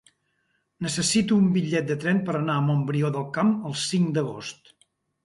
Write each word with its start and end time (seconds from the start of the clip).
Necessito 0.85 1.35
un 1.41 1.51
bitllet 1.57 1.91
de 1.91 1.97
tren 2.03 2.21
per 2.29 2.35
anar 2.39 2.55
a 2.55 2.63
Montbrió 2.71 3.13
del 3.19 3.29
Camp 3.37 3.53
el 3.73 3.77
cinc 3.83 4.11
d'agost. 4.17 4.73